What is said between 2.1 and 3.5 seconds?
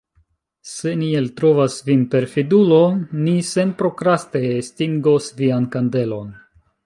perfidulo, ni